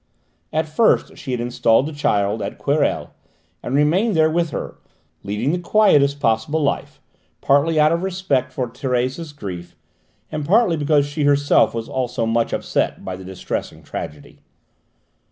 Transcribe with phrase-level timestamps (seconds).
[0.51, 3.09] At first she had installed the child at Querelles,
[3.61, 4.79] and remained there with her,
[5.21, 6.99] leading the quietest possible life,
[7.39, 9.75] partly out of respect for Thérèse's grief,
[10.31, 14.39] and partly because she herself was also much upset by the distressing tragedy.